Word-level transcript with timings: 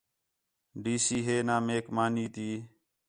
ڈی 0.83 0.95
سی 1.05 1.17
ہے 1.27 1.37
نہ 1.47 1.55
میک 1.67 1.85
مانی 1.95 2.25
تی 2.33 2.47